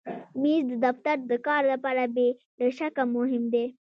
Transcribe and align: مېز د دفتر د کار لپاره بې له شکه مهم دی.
مېز 0.41 0.65
د 0.71 0.73
دفتر 0.85 1.17
د 1.31 1.31
کار 1.47 1.61
لپاره 1.73 2.03
بې 2.15 2.27
له 2.59 2.67
شکه 2.77 3.03
مهم 3.15 3.43
دی. 3.53 3.65